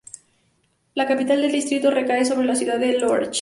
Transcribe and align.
La 0.95 1.05
capital 1.07 1.43
del 1.43 1.51
distrito 1.51 1.91
recae 1.91 2.25
sobre 2.25 2.45
la 2.47 2.55
ciudad 2.55 2.79
de 2.79 2.97
Lörrach. 2.97 3.29